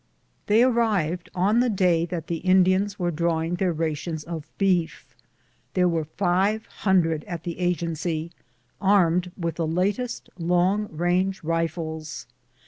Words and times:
They 0.47 0.63
arrived 0.63 1.29
on 1.35 1.59
the 1.59 1.69
day 1.69 2.07
that 2.07 2.25
the 2.25 2.37
Indians 2.37 2.97
were 2.97 3.11
drawing 3.11 3.53
their 3.53 3.71
rations 3.71 4.23
of 4.23 4.49
beef. 4.57 5.15
There 5.75 5.87
were 5.87 6.05
five 6.05 6.65
hundred 6.65 7.23
at 7.25 7.43
the 7.43 7.59
Agency, 7.59 8.31
armed 8.81 9.31
with 9.37 9.57
the 9.57 9.67
latest 9.67 10.27
long 10.39 10.87
rang'^ 10.87 11.39
rifles. 11.43 12.25